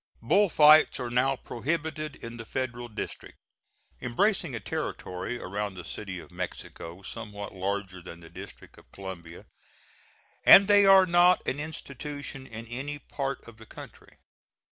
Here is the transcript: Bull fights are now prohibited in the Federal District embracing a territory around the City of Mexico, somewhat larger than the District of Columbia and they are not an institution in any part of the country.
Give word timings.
Bull 0.19 0.49
fights 0.49 0.99
are 0.99 1.11
now 1.11 1.35
prohibited 1.35 2.15
in 2.15 2.37
the 2.37 2.43
Federal 2.43 2.87
District 2.87 3.37
embracing 4.01 4.55
a 4.55 4.59
territory 4.59 5.39
around 5.39 5.75
the 5.75 5.85
City 5.85 6.17
of 6.17 6.31
Mexico, 6.31 7.03
somewhat 7.03 7.53
larger 7.53 8.01
than 8.01 8.19
the 8.21 8.29
District 8.31 8.79
of 8.79 8.91
Columbia 8.91 9.45
and 10.43 10.67
they 10.67 10.87
are 10.87 11.05
not 11.05 11.47
an 11.47 11.59
institution 11.59 12.47
in 12.47 12.65
any 12.65 12.97
part 12.97 13.47
of 13.47 13.57
the 13.57 13.67
country. 13.67 14.17